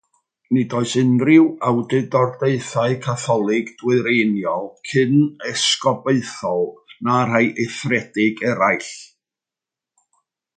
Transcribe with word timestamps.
Nid 0.55 0.71
oes 0.77 0.93
unrhyw 0.99 1.43
awdurdodaethau 1.71 2.95
Catholig 3.03 3.69
Dwyreiniol, 3.81 4.65
cyn-esgobaethol 4.93 6.65
na 7.09 7.19
rhai 7.33 7.43
eithriedig 7.67 8.43
eraill. 8.55 8.91